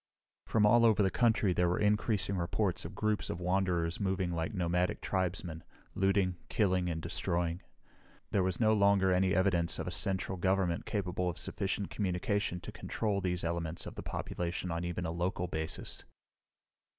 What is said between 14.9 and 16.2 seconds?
a local basis.